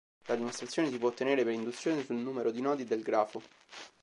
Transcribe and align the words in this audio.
La 0.25 0.35
dimostrazione 0.35 0.89
si 0.89 0.97
può 0.97 1.09
ottenere 1.09 1.43
per 1.43 1.53
induzione 1.53 2.03
sul 2.03 2.15
numero 2.15 2.49
di 2.49 2.59
nodi 2.59 2.85
del 2.85 3.03
grafo. 3.03 3.39